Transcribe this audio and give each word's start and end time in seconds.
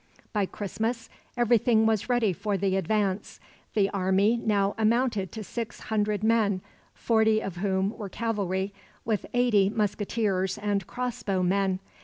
By 0.33 0.47
Christmas 0.47 1.09
everything 1.37 1.85
was 1.85 2.09
ready 2.09 2.33
for 2.33 2.57
the 2.57 2.75
advance. 2.75 3.39
The 3.75 3.87
army 3.91 4.35
now 4.35 4.73
amounted 4.79 5.31
to 5.33 5.43
six 5.43 5.79
hundred 5.79 6.23
men, 6.23 6.61
forty 6.95 7.39
of 7.39 7.57
whom 7.57 7.95
were 7.95 8.09
cavalry, 8.09 8.73
with 9.05 9.27
eighty 9.35 9.69
musketeers 9.69 10.57
and 10.57 10.87
crossbow 10.87 11.43
men. 11.43 11.77